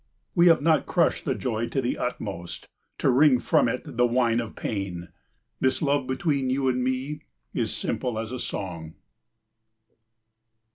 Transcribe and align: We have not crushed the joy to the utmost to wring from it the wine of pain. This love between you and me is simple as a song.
We 0.33 0.47
have 0.47 0.63
not 0.63 0.87
crushed 0.87 1.25
the 1.25 1.35
joy 1.35 1.67
to 1.67 1.79
the 1.79 1.95
utmost 1.99 2.67
to 2.97 3.11
wring 3.11 3.39
from 3.39 3.67
it 3.67 3.81
the 3.85 4.07
wine 4.07 4.39
of 4.39 4.55
pain. 4.55 5.09
This 5.59 5.79
love 5.79 6.07
between 6.07 6.49
you 6.49 6.67
and 6.69 6.83
me 6.83 7.21
is 7.53 7.71
simple 7.77 8.17
as 8.17 8.31
a 8.31 8.39
song. 8.39 8.95